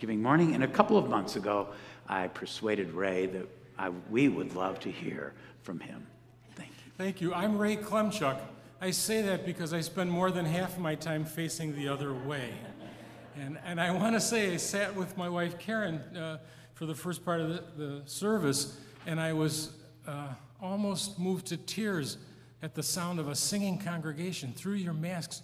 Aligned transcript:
Giving 0.00 0.22
morning, 0.22 0.54
and 0.54 0.64
a 0.64 0.68
couple 0.68 0.96
of 0.96 1.10
months 1.10 1.36
ago, 1.36 1.68
I 2.08 2.28
persuaded 2.28 2.90
Ray 2.92 3.26
that 3.26 3.46
I, 3.78 3.90
we 4.08 4.30
would 4.30 4.56
love 4.56 4.80
to 4.80 4.90
hear 4.90 5.34
from 5.60 5.78
him. 5.78 6.06
Thank 6.54 6.70
you. 6.70 6.92
Thank 6.96 7.20
you. 7.20 7.34
I'm 7.34 7.58
Ray 7.58 7.76
Klemchuk. 7.76 8.40
I 8.80 8.92
say 8.92 9.20
that 9.20 9.44
because 9.44 9.74
I 9.74 9.82
spend 9.82 10.10
more 10.10 10.30
than 10.30 10.46
half 10.46 10.76
of 10.76 10.78
my 10.78 10.94
time 10.94 11.26
facing 11.26 11.76
the 11.76 11.86
other 11.88 12.14
way. 12.14 12.48
And, 13.36 13.58
and 13.62 13.78
I 13.78 13.90
want 13.90 14.16
to 14.16 14.22
say, 14.22 14.54
I 14.54 14.56
sat 14.56 14.96
with 14.96 15.18
my 15.18 15.28
wife 15.28 15.58
Karen 15.58 15.96
uh, 16.16 16.38
for 16.72 16.86
the 16.86 16.94
first 16.94 17.22
part 17.22 17.42
of 17.42 17.50
the, 17.50 17.64
the 17.76 18.02
service, 18.06 18.78
and 19.04 19.20
I 19.20 19.34
was 19.34 19.72
uh, 20.06 20.28
almost 20.62 21.18
moved 21.18 21.44
to 21.48 21.58
tears 21.58 22.16
at 22.62 22.74
the 22.74 22.82
sound 22.82 23.20
of 23.20 23.28
a 23.28 23.34
singing 23.34 23.76
congregation 23.76 24.54
through 24.54 24.76
your 24.76 24.94
masks. 24.94 25.42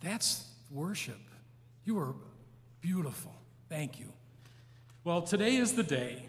That's 0.00 0.48
worship. 0.70 1.20
You 1.84 1.98
are 1.98 2.14
beautiful. 2.84 3.34
Thank 3.70 3.98
you. 3.98 4.12
Well, 5.04 5.22
today 5.22 5.56
is 5.56 5.72
the 5.72 5.82
day. 5.82 6.28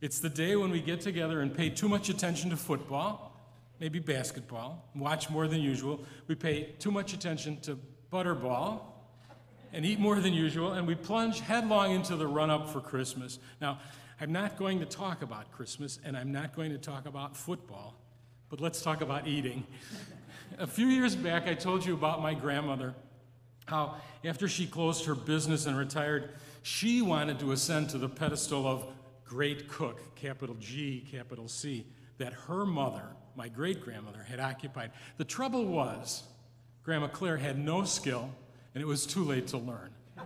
It's 0.00 0.18
the 0.18 0.28
day 0.28 0.56
when 0.56 0.72
we 0.72 0.80
get 0.80 1.00
together 1.00 1.42
and 1.42 1.56
pay 1.56 1.70
too 1.70 1.88
much 1.88 2.08
attention 2.08 2.50
to 2.50 2.56
football, 2.56 3.40
maybe 3.78 4.00
basketball, 4.00 4.84
watch 4.96 5.30
more 5.30 5.46
than 5.46 5.60
usual. 5.60 6.04
We 6.26 6.34
pay 6.34 6.74
too 6.80 6.90
much 6.90 7.12
attention 7.12 7.60
to 7.60 7.78
butterball 8.12 8.80
and 9.72 9.86
eat 9.86 10.00
more 10.00 10.18
than 10.18 10.34
usual, 10.34 10.72
and 10.72 10.88
we 10.88 10.96
plunge 10.96 11.38
headlong 11.38 11.92
into 11.92 12.16
the 12.16 12.26
run 12.26 12.50
up 12.50 12.68
for 12.68 12.80
Christmas. 12.80 13.38
Now, 13.60 13.78
I'm 14.20 14.32
not 14.32 14.56
going 14.56 14.80
to 14.80 14.86
talk 14.86 15.22
about 15.22 15.52
Christmas, 15.52 16.00
and 16.04 16.16
I'm 16.16 16.32
not 16.32 16.56
going 16.56 16.72
to 16.72 16.78
talk 16.78 17.06
about 17.06 17.36
football, 17.36 17.94
but 18.48 18.60
let's 18.60 18.82
talk 18.82 19.02
about 19.02 19.28
eating. 19.28 19.64
A 20.58 20.66
few 20.66 20.88
years 20.88 21.14
back, 21.14 21.46
I 21.46 21.54
told 21.54 21.86
you 21.86 21.94
about 21.94 22.20
my 22.20 22.34
grandmother, 22.34 22.92
how 23.66 23.96
after 24.24 24.48
she 24.48 24.66
closed 24.66 25.04
her 25.06 25.14
business 25.14 25.66
and 25.66 25.76
retired, 25.76 26.30
she 26.62 27.02
wanted 27.02 27.38
to 27.40 27.52
ascend 27.52 27.90
to 27.90 27.98
the 27.98 28.08
pedestal 28.08 28.66
of 28.66 28.86
great 29.24 29.68
cook, 29.68 30.14
capital 30.14 30.56
G, 30.60 31.06
capital 31.10 31.48
C, 31.48 31.86
that 32.18 32.32
her 32.32 32.66
mother, 32.66 33.08
my 33.34 33.48
great 33.48 33.80
grandmother, 33.80 34.22
had 34.22 34.40
occupied. 34.40 34.92
The 35.16 35.24
trouble 35.24 35.64
was, 35.64 36.22
Grandma 36.82 37.08
Claire 37.08 37.36
had 37.36 37.58
no 37.58 37.84
skill, 37.84 38.30
and 38.74 38.82
it 38.82 38.86
was 38.86 39.06
too 39.06 39.24
late 39.24 39.48
to 39.48 39.58
learn. 39.58 39.90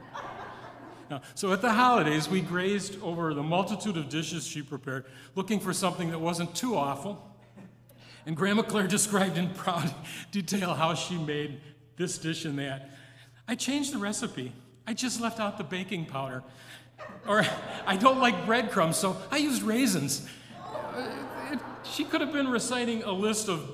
Now, 1.08 1.22
so 1.36 1.52
at 1.52 1.62
the 1.62 1.72
holidays, 1.72 2.28
we 2.28 2.40
grazed 2.40 3.00
over 3.00 3.32
the 3.32 3.42
multitude 3.42 3.96
of 3.96 4.08
dishes 4.08 4.44
she 4.44 4.60
prepared, 4.60 5.04
looking 5.36 5.60
for 5.60 5.72
something 5.72 6.10
that 6.10 6.18
wasn't 6.18 6.52
too 6.56 6.76
awful. 6.76 7.32
And 8.26 8.36
Grandma 8.36 8.62
Claire 8.62 8.86
described 8.88 9.38
in 9.38 9.50
proud 9.50 9.94
detail 10.32 10.74
how 10.74 10.94
she 10.94 11.16
made 11.16 11.60
this 11.96 12.18
dish 12.18 12.44
and 12.44 12.58
that. 12.58 12.90
I 13.48 13.54
changed 13.54 13.92
the 13.92 13.98
recipe. 13.98 14.52
I 14.86 14.94
just 14.94 15.20
left 15.20 15.40
out 15.40 15.58
the 15.58 15.64
baking 15.64 16.06
powder. 16.06 16.42
Or 17.26 17.44
I 17.86 17.96
don't 17.96 18.18
like 18.18 18.46
breadcrumbs, 18.46 18.96
so 18.96 19.16
I 19.30 19.38
used 19.38 19.62
raisins. 19.62 20.26
Uh, 20.64 21.56
she 21.84 22.04
could 22.04 22.20
have 22.20 22.32
been 22.32 22.48
reciting 22.48 23.02
a 23.02 23.12
list 23.12 23.48
of 23.48 23.70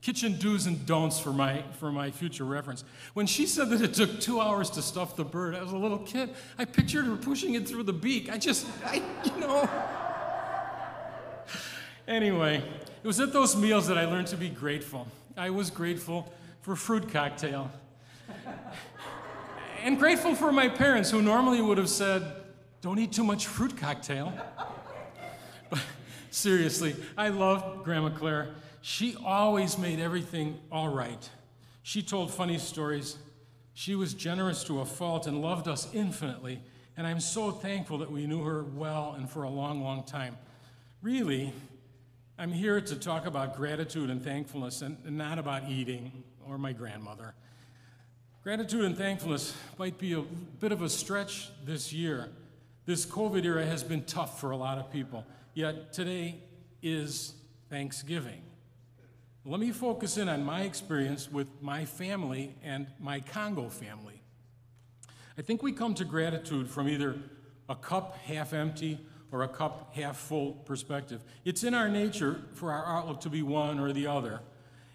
kitchen 0.00 0.36
do's 0.38 0.66
and 0.66 0.84
don'ts 0.84 1.18
for 1.18 1.32
my, 1.32 1.62
for 1.78 1.90
my 1.90 2.10
future 2.10 2.44
reference. 2.44 2.84
When 3.14 3.26
she 3.26 3.46
said 3.46 3.70
that 3.70 3.80
it 3.80 3.94
took 3.94 4.20
two 4.20 4.38
hours 4.40 4.68
to 4.70 4.82
stuff 4.82 5.16
the 5.16 5.24
bird, 5.24 5.54
I 5.54 5.62
was 5.62 5.72
a 5.72 5.78
little 5.78 5.98
kid. 5.98 6.34
I 6.58 6.66
pictured 6.66 7.06
her 7.06 7.16
pushing 7.16 7.54
it 7.54 7.66
through 7.66 7.84
the 7.84 7.94
beak. 7.94 8.30
I 8.30 8.36
just, 8.36 8.66
I, 8.84 9.02
you 9.24 9.40
know. 9.40 9.68
Anyway, 12.06 12.62
it 13.02 13.06
was 13.06 13.18
at 13.18 13.32
those 13.32 13.56
meals 13.56 13.86
that 13.86 13.96
I 13.96 14.04
learned 14.04 14.26
to 14.26 14.36
be 14.36 14.50
grateful. 14.50 15.08
I 15.38 15.48
was 15.48 15.70
grateful 15.70 16.30
for 16.60 16.76
fruit 16.76 17.10
cocktail. 17.10 17.70
and 19.82 19.98
grateful 19.98 20.34
for 20.34 20.52
my 20.52 20.68
parents 20.68 21.10
who 21.10 21.22
normally 21.22 21.60
would 21.60 21.78
have 21.78 21.88
said, 21.88 22.24
don't 22.80 22.98
eat 22.98 23.12
too 23.12 23.24
much 23.24 23.46
fruit 23.46 23.76
cocktail. 23.76 24.32
But 25.70 25.80
seriously, 26.30 26.94
I 27.16 27.28
love 27.28 27.84
Grandma 27.84 28.10
Claire. 28.10 28.50
She 28.82 29.16
always 29.24 29.78
made 29.78 29.98
everything 29.98 30.60
all 30.70 30.88
right. 30.88 31.30
She 31.82 32.02
told 32.02 32.30
funny 32.30 32.58
stories. 32.58 33.16
She 33.72 33.94
was 33.94 34.12
generous 34.14 34.62
to 34.64 34.80
a 34.80 34.84
fault 34.84 35.26
and 35.26 35.40
loved 35.40 35.68
us 35.68 35.88
infinitely. 35.94 36.60
And 36.96 37.06
I'm 37.06 37.20
so 37.20 37.50
thankful 37.50 37.98
that 37.98 38.10
we 38.10 38.26
knew 38.26 38.42
her 38.42 38.62
well 38.62 39.14
and 39.16 39.28
for 39.28 39.42
a 39.42 39.48
long, 39.50 39.82
long 39.82 40.04
time. 40.04 40.36
Really, 41.02 41.52
I'm 42.38 42.52
here 42.52 42.80
to 42.80 42.96
talk 42.96 43.26
about 43.26 43.56
gratitude 43.56 44.10
and 44.10 44.22
thankfulness 44.22 44.82
and, 44.82 44.98
not 45.04 45.38
about 45.38 45.68
eating 45.68 46.24
or 46.48 46.58
my 46.58 46.72
grandmother. 46.72 47.34
Gratitude 48.44 48.84
and 48.84 48.94
thankfulness 48.94 49.56
might 49.78 49.96
be 49.96 50.12
a 50.12 50.20
bit 50.20 50.70
of 50.70 50.82
a 50.82 50.88
stretch 50.90 51.48
this 51.64 51.94
year. 51.94 52.28
This 52.84 53.06
COVID 53.06 53.42
era 53.42 53.64
has 53.64 53.82
been 53.82 54.04
tough 54.04 54.38
for 54.38 54.50
a 54.50 54.56
lot 54.58 54.76
of 54.76 54.92
people, 54.92 55.24
yet 55.54 55.94
today 55.94 56.42
is 56.82 57.32
Thanksgiving. 57.70 58.42
Let 59.46 59.60
me 59.60 59.70
focus 59.70 60.18
in 60.18 60.28
on 60.28 60.44
my 60.44 60.60
experience 60.60 61.32
with 61.32 61.48
my 61.62 61.86
family 61.86 62.54
and 62.62 62.86
my 63.00 63.20
Congo 63.20 63.70
family. 63.70 64.20
I 65.38 65.40
think 65.40 65.62
we 65.62 65.72
come 65.72 65.94
to 65.94 66.04
gratitude 66.04 66.68
from 66.68 66.86
either 66.86 67.16
a 67.70 67.74
cup 67.74 68.18
half 68.26 68.52
empty 68.52 69.00
or 69.32 69.44
a 69.44 69.48
cup 69.48 69.94
half 69.94 70.18
full 70.18 70.52
perspective. 70.66 71.24
It's 71.46 71.64
in 71.64 71.72
our 71.72 71.88
nature 71.88 72.42
for 72.52 72.72
our 72.72 72.84
outlook 72.84 73.22
to 73.22 73.30
be 73.30 73.42
one 73.42 73.80
or 73.80 73.94
the 73.94 74.06
other. 74.06 74.42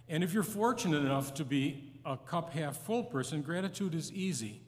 And 0.08 0.24
if 0.24 0.36
you're 0.36 0.44
fortunate 0.44 1.00
enough 1.00 1.34
to 1.34 1.44
be 1.44 1.89
a 2.10 2.18
cup 2.18 2.52
half 2.52 2.76
full 2.76 3.04
person, 3.04 3.42
gratitude 3.42 3.96
is 3.96 4.12
easy. 4.12 4.62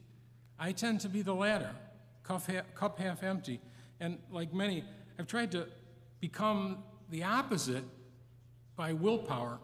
I 0.58 0.72
tend 0.72 1.00
to 1.00 1.08
be 1.08 1.20
the 1.20 1.34
latter, 1.34 1.70
cup 2.22 2.46
half, 2.46 2.74
cup 2.74 2.98
half 2.98 3.22
empty. 3.22 3.60
And 4.00 4.18
like 4.30 4.54
many, 4.54 4.84
I've 5.18 5.26
tried 5.26 5.52
to 5.52 5.66
become 6.20 6.84
the 7.10 7.24
opposite 7.24 7.84
by 8.76 8.94
willpower 8.94 9.58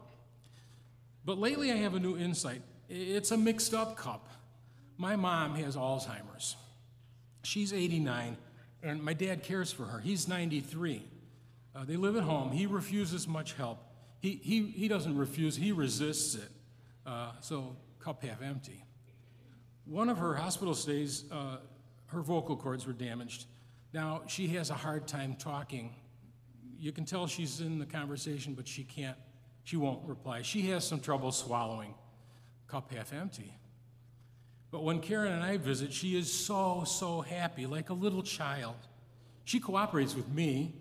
but 1.29 1.39
lately 1.39 1.71
I 1.71 1.77
have 1.77 1.95
a 1.95 2.01
new 2.01 2.17
insight. 2.17 2.63
It's 2.89 3.33
a 3.33 3.37
mixed 3.37 3.75
up 3.75 3.99
cup. 3.99 4.31
My 4.97 5.15
mom 5.15 5.57
has 5.57 5.77
Alzheimer's. 5.77 6.57
She's 7.43 7.75
89, 7.75 8.39
and 8.83 9.03
my 9.03 9.13
dad 9.13 9.43
cares 9.43 9.71
for 9.71 9.85
her. 9.85 9.99
He's 9.99 10.27
93. 10.27 11.05
Uh, 11.77 11.85
they 11.85 11.97
live 11.97 12.17
at 12.17 12.23
home. 12.23 12.53
He 12.53 12.65
refuses 12.65 13.29
much 13.29 13.53
help. 13.53 13.79
He, 14.21 14.41
he, 14.43 14.69
he 14.69 14.89
doesn't 14.89 15.19
refuse, 15.19 15.55
he 15.57 15.71
resists 15.71 16.35
it. 16.35 16.49
Uh, 17.09 17.31
so, 17.41 17.75
cup 18.01 18.23
half 18.23 18.43
empty. 18.43 18.85
One 19.87 20.11
of 20.11 20.19
her 20.19 20.35
hospital 20.35 20.75
stays, 20.75 21.25
uh, 21.33 21.57
her 22.07 22.21
vocal 22.21 22.55
cords 22.55 22.87
were 22.87 22.93
damaged. 22.93 23.47
Now, 23.95 24.23
she 24.27 24.49
has 24.49 24.69
a 24.69 24.75
hard 24.75 25.09
time 25.09 25.35
talking. 25.35 25.95
You 26.79 26.93
can 26.93 27.07
tell 27.07 27.27
she's 27.27 27.63
in 27.63 27.79
the 27.79 27.87
conversation, 27.87 28.53
but 28.53 28.69
she 28.69 28.85
can't 28.85 29.17
she 29.65 29.77
won't 29.77 30.07
reply. 30.09 30.43
She 30.43 30.63
has 30.69 30.87
some 30.87 30.99
trouble 30.99 31.31
swallowing, 31.31 31.95
cup 32.69 32.91
half 32.93 33.13
empty. 33.13 33.55
But 34.71 34.83
when 34.83 35.01
Karen 35.01 35.33
and 35.33 35.43
I 35.43 35.59
visit, 35.59 35.93
she 35.93 36.17
is 36.17 36.33
so, 36.33 36.85
so 36.87 37.21
happy, 37.21 37.67
like 37.67 37.91
a 37.91 37.95
little 37.95 38.23
child. 38.23 38.77
She 39.45 39.61
cooperates 39.61 40.15
with 40.15 40.29
me 40.29 40.75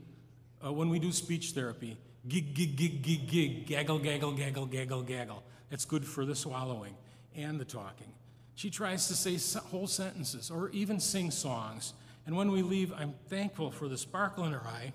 uh, 0.66 0.72
when 0.72 0.90
we 0.90 1.00
do 1.00 1.12
speech 1.12 1.52
therapy. 1.52 1.98
Gig, 2.30 2.54
gig, 2.54 2.76
gig, 2.78 3.02
gig, 3.02 3.28
gig, 3.28 3.68
gaggle, 3.68 4.00
gaggle, 4.00 4.32
gaggle, 4.32 4.66
gaggle, 4.66 5.02
gaggle. 5.02 5.44
It's 5.72 5.85
good 5.85 6.05
for 6.05 6.25
the 6.25 6.35
swallowing 6.35 6.95
and 7.35 7.59
the 7.59 7.66
talking. 7.66 8.13
She 8.55 8.69
tries 8.69 9.07
to 9.07 9.13
say 9.13 9.59
whole 9.69 9.88
sentences 9.88 10.50
or 10.50 10.69
even 10.69 11.00
sing 11.00 11.31
songs. 11.31 11.94
And 12.25 12.35
when 12.35 12.51
we 12.51 12.61
leave, 12.61 12.91
I'm 12.97 13.13
thankful 13.29 13.72
for 13.72 13.88
the 13.88 13.97
sparkle 13.97 14.45
in 14.45 14.53
her 14.53 14.66
eye 14.66 14.94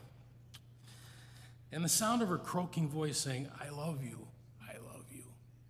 and 1.73 1.83
the 1.83 1.89
sound 1.89 2.21
of 2.21 2.29
her 2.29 2.39
croaking 2.39 2.89
voice 2.89 3.17
saying, 3.17 3.49
I 3.59 3.71
love 3.71 4.05
you, 4.05 4.27
I 4.63 4.75
love 4.75 5.07
you, 5.11 5.23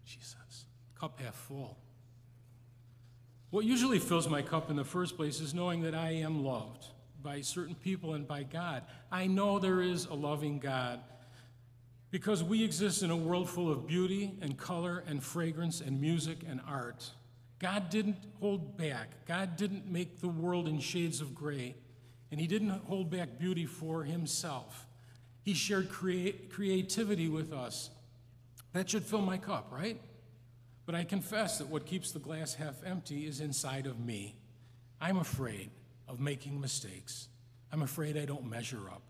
she 0.04 0.18
says, 0.20 0.64
cup 0.98 1.20
half 1.20 1.34
full. 1.34 1.78
What 3.50 3.64
usually 3.64 4.00
fills 4.00 4.28
my 4.28 4.42
cup 4.42 4.69
in 4.70 4.76
the 4.76 4.84
first 4.84 5.16
place 5.16 5.40
is 5.40 5.54
knowing 5.54 5.82
that 5.82 5.94
I 5.94 6.10
am 6.10 6.44
loved 6.44 6.87
by 7.22 7.40
certain 7.43 7.76
people 7.76 8.14
and 8.14 8.26
by 8.26 8.43
God. 8.43 8.82
I 9.12 9.26
know 9.28 9.58
there 9.58 9.81
is 9.81 10.06
a 10.06 10.14
loving 10.14 10.58
God 10.58 11.00
because 12.12 12.44
we 12.44 12.62
exist 12.62 13.03
in 13.03 13.11
a 13.11 13.17
world 13.17 13.49
full 13.49 13.73
of 13.73 13.87
beauty 13.87 14.35
and 14.43 14.59
color 14.59 15.03
and 15.09 15.25
fragrance 15.25 15.81
and 15.81 15.99
music 15.99 16.41
and 16.47 16.61
art. 16.69 17.11
God 17.59 17.88
didn't 17.88 18.19
hold 18.38 18.76
back. 18.76 19.26
God 19.26 19.56
didn't 19.56 19.91
make 19.91 20.20
the 20.20 20.29
world 20.29 20.69
in 20.69 20.79
shades 20.79 21.23
of 21.23 21.35
gray, 21.35 21.75
and 22.31 22.38
He 22.38 22.47
didn't 22.47 22.69
hold 22.69 23.11
back 23.11 23.38
beauty 23.38 23.64
for 23.64 24.05
Himself. 24.05 24.87
He 25.43 25.55
shared 25.55 25.88
creativity 25.91 27.29
with 27.29 27.53
us. 27.53 27.88
That 28.75 28.91
should 28.91 29.05
fill 29.05 29.23
my 29.23 29.38
cup, 29.38 29.73
right? 29.73 29.99
But 30.85 30.94
I 30.94 31.05
confess 31.05 31.58
that 31.58 31.69
what 31.69 31.87
keeps 31.87 32.12
the 32.12 32.19
glass 32.19 32.55
half 32.55 32.75
empty 32.85 33.26
is 33.26 33.41
inside 33.41 33.87
of 33.87 33.99
me. 33.99 34.37
I'm 35.00 35.17
afraid 35.17 35.70
of 36.06 36.20
making 36.20 36.61
mistakes. 36.61 37.29
I'm 37.73 37.82
afraid 37.82 38.19
I 38.19 38.26
don't 38.26 38.49
measure 38.50 38.91
up. 38.91 39.03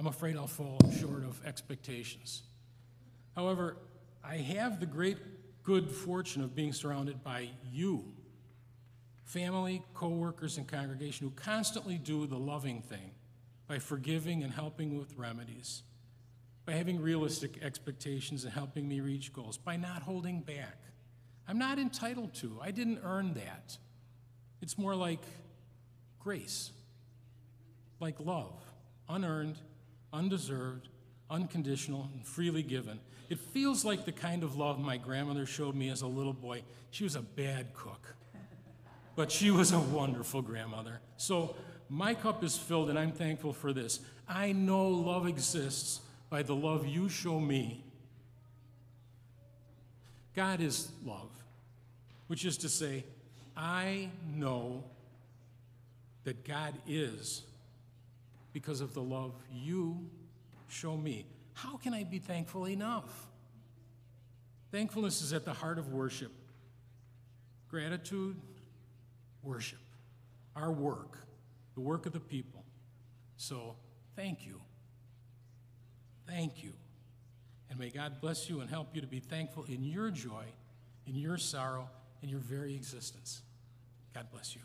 I'm 0.00 0.06
afraid 0.06 0.34
I'll 0.34 0.46
fall 0.46 0.78
short 0.98 1.24
of 1.24 1.44
expectations. 1.44 2.42
However, 3.36 3.76
I 4.24 4.36
have 4.36 4.80
the 4.80 4.86
great 4.86 5.18
good 5.62 5.90
fortune 5.90 6.42
of 6.42 6.54
being 6.54 6.72
surrounded 6.72 7.22
by 7.22 7.50
you, 7.70 8.06
family, 9.24 9.82
co-workers, 9.92 10.56
and 10.56 10.66
congregation 10.66 11.26
who 11.26 11.34
constantly 11.34 11.98
do 11.98 12.26
the 12.26 12.38
loving 12.38 12.80
thing 12.80 13.10
by 13.68 13.78
forgiving 13.78 14.42
and 14.42 14.54
helping 14.54 14.98
with 14.98 15.14
remedies, 15.18 15.82
by 16.64 16.72
having 16.72 16.98
realistic 16.98 17.62
expectations 17.62 18.44
and 18.44 18.54
helping 18.54 18.88
me 18.88 19.02
reach 19.02 19.34
goals, 19.34 19.58
by 19.58 19.76
not 19.76 20.00
holding 20.00 20.40
back. 20.40 20.78
I'm 21.46 21.58
not 21.58 21.78
entitled 21.78 22.32
to. 22.36 22.58
I 22.62 22.70
didn't 22.70 23.00
earn 23.04 23.34
that. 23.34 23.76
It's 24.62 24.78
more 24.78 24.94
like 24.94 25.20
grace, 26.18 26.70
like 28.00 28.18
love, 28.18 28.54
unearned, 29.06 29.58
undeserved, 30.12 30.88
unconditional, 31.28 32.08
and 32.12 32.26
freely 32.26 32.62
given. 32.62 33.00
It 33.28 33.38
feels 33.38 33.84
like 33.84 34.04
the 34.04 34.12
kind 34.12 34.42
of 34.42 34.56
love 34.56 34.78
my 34.80 34.96
grandmother 34.96 35.46
showed 35.46 35.74
me 35.74 35.88
as 35.88 36.02
a 36.02 36.06
little 36.06 36.32
boy. 36.32 36.62
She 36.90 37.04
was 37.04 37.14
a 37.14 37.22
bad 37.22 37.72
cook, 37.74 38.14
but 39.14 39.30
she 39.30 39.50
was 39.50 39.72
a 39.72 39.78
wonderful 39.78 40.42
grandmother. 40.42 41.00
So 41.16 41.54
my 41.88 42.14
cup 42.14 42.42
is 42.42 42.56
filled, 42.56 42.90
and 42.90 42.98
I'm 42.98 43.12
thankful 43.12 43.52
for 43.52 43.72
this. 43.72 44.00
I 44.28 44.52
know 44.52 44.88
love 44.88 45.26
exists 45.26 46.00
by 46.28 46.42
the 46.42 46.54
love 46.54 46.86
you 46.86 47.08
show 47.08 47.38
me. 47.38 47.84
God 50.34 50.60
is 50.60 50.90
love, 51.04 51.30
which 52.28 52.44
is 52.44 52.56
to 52.58 52.68
say, 52.68 53.04
I 53.56 54.10
know 54.34 54.84
that 56.24 56.44
God 56.44 56.74
is 56.86 57.42
because 58.52 58.80
of 58.80 58.94
the 58.94 59.02
love 59.02 59.34
you 59.52 60.08
show 60.68 60.96
me. 60.96 61.26
How 61.54 61.76
can 61.76 61.94
I 61.94 62.04
be 62.04 62.18
thankful 62.18 62.66
enough? 62.66 63.28
Thankfulness 64.70 65.20
is 65.22 65.32
at 65.32 65.44
the 65.44 65.52
heart 65.52 65.78
of 65.78 65.92
worship. 65.92 66.32
Gratitude, 67.68 68.36
worship, 69.42 69.78
our 70.56 70.72
work, 70.72 71.18
the 71.74 71.80
work 71.80 72.06
of 72.06 72.12
the 72.12 72.20
people. 72.20 72.64
So, 73.36 73.76
thank 74.16 74.46
you. 74.46 74.60
Thank 76.26 76.62
you. 76.62 76.72
And 77.68 77.78
may 77.78 77.90
God 77.90 78.20
bless 78.20 78.48
you 78.48 78.60
and 78.60 78.68
help 78.68 78.94
you 78.94 79.00
to 79.00 79.06
be 79.06 79.20
thankful 79.20 79.64
in 79.64 79.84
your 79.84 80.10
joy, 80.10 80.44
in 81.06 81.14
your 81.14 81.38
sorrow, 81.38 81.88
in 82.22 82.28
your 82.28 82.40
very 82.40 82.74
existence. 82.74 83.42
God 84.12 84.26
bless 84.32 84.54
you. 84.54 84.62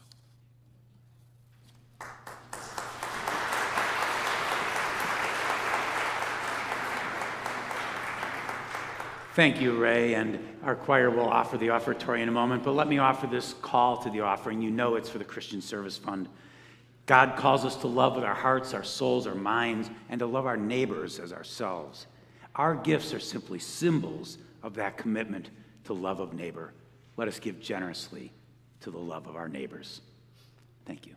Thank 9.36 9.60
you, 9.60 9.78
Ray, 9.78 10.14
and 10.16 10.40
our 10.64 10.78
choir 10.78 11.10
will 11.10 11.28
offer 11.28 11.58
the 11.58 11.72
offertory 11.72 12.22
in 12.22 12.30
a 12.30 12.32
moment, 12.32 12.64
but 12.64 12.72
let 12.72 12.88
me 12.88 13.00
offer 13.00 13.28
this 13.28 13.54
call 13.62 13.98
to 13.98 14.10
the 14.10 14.22
offering. 14.22 14.62
You 14.62 14.72
know 14.72 14.96
it's 14.96 15.10
for 15.10 15.18
the 15.18 15.26
Christian 15.26 15.62
Service 15.62 15.98
Fund. 15.98 16.30
God 17.06 17.36
calls 17.36 17.66
us 17.66 17.76
to 17.82 17.88
love 17.88 18.16
with 18.16 18.24
our 18.24 18.34
hearts, 18.34 18.74
our 18.74 18.86
souls, 18.86 19.28
our 19.28 19.36
minds, 19.36 19.90
and 20.08 20.20
to 20.20 20.26
love 20.26 20.46
our 20.46 20.56
neighbors 20.56 21.20
as 21.20 21.34
ourselves. 21.34 22.08
Our 22.56 22.76
gifts 22.76 23.14
are 23.14 23.20
simply 23.20 23.60
symbols 23.60 24.38
of 24.64 24.76
that 24.76 24.96
commitment 24.96 25.50
to 25.84 25.94
love 25.94 26.22
of 26.22 26.34
neighbor. 26.34 26.72
Let 27.18 27.28
us 27.28 27.38
give 27.38 27.60
generously 27.60 28.32
to 28.80 28.90
the 28.90 29.00
love 29.00 29.28
of 29.28 29.36
our 29.36 29.50
neighbors. 29.50 30.00
Thank 30.86 31.06
you. 31.06 31.16